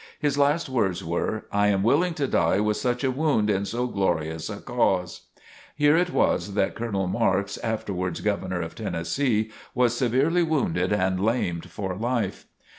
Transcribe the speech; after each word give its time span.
His 0.19 0.35
last 0.35 0.67
words 0.67 1.03
were: 1.03 1.45
"I 1.51 1.67
am 1.67 1.83
willing 1.83 2.15
to 2.15 2.25
die 2.27 2.59
with 2.59 2.77
such 2.77 3.03
a 3.03 3.11
wound 3.11 3.51
in 3.51 3.65
so 3.65 3.85
glorious 3.85 4.49
a 4.49 4.57
cause!" 4.57 5.27
Here 5.75 5.95
it 5.95 6.09
was 6.09 6.55
that 6.55 6.73
Colonel 6.73 7.05
Marks, 7.05 7.59
afterwards 7.59 8.21
Governor 8.21 8.61
of 8.61 8.73
Tennessee, 8.73 9.51
was 9.75 9.95
severely 9.95 10.41
wounded 10.41 10.91
and 10.91 11.23
lamed 11.23 11.69
for 11.69 11.95
life. 11.95 12.47